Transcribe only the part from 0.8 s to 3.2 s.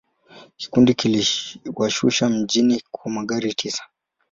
kiliwashusha mjini kwa